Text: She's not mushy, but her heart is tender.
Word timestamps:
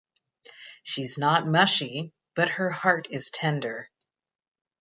She's 0.81 1.19
not 1.19 1.45
mushy, 1.45 2.11
but 2.35 2.49
her 2.49 2.71
heart 2.71 3.07
is 3.11 3.29
tender. 3.29 3.91